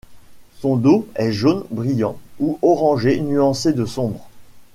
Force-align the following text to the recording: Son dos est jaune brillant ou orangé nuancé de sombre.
Son 0.57 0.77
dos 0.77 1.07
est 1.13 1.31
jaune 1.31 1.63
brillant 1.69 2.17
ou 2.39 2.57
orangé 2.63 3.19
nuancé 3.21 3.71
de 3.71 3.85
sombre. 3.85 4.27